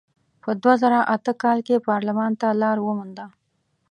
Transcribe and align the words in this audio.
په 0.43 0.49
دوه 0.61 0.73
زره 0.81 0.99
اته 1.15 1.33
کال 1.43 1.59
کې 1.67 1.83
پارلمان 1.89 2.31
ته 2.41 2.47
لار 2.61 2.77
ومونده. 2.81 3.25